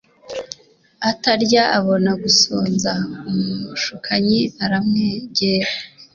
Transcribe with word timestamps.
atarya 1.09 1.63
abona 1.79 2.11
gusonza 2.23 2.91
Umushukanyi 3.29 4.39
aramwegera 4.63 5.71